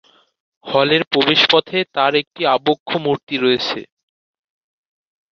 হলের 0.65 1.03
প্রবেশ 1.11 1.41
পথে 1.51 1.79
তার 1.95 2.13
একটি 2.21 2.41
আবক্ষ 2.55 2.89
মূর্তি 3.05 3.35
রয়েছে। 3.37 3.79